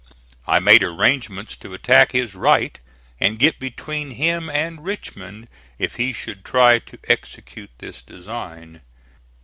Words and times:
I 0.47 0.57
made 0.57 0.81
arrangements 0.81 1.55
to 1.57 1.75
attack 1.75 2.11
his 2.13 2.33
right 2.33 2.79
and 3.19 3.37
get 3.37 3.59
between 3.59 4.09
him 4.09 4.49
and 4.49 4.83
Richmond 4.83 5.47
if 5.77 5.97
he 5.97 6.11
should 6.11 6.43
try 6.43 6.79
to 6.79 6.97
execute 7.07 7.69
this 7.77 8.01
design. 8.01 8.81